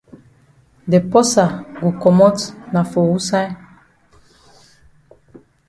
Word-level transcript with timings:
De 0.91 0.99
porsa 1.11 1.45
go 1.81 1.89
komot 2.01 2.37
na 2.73 2.81
for 2.91 3.03
wusaid? 3.11 3.51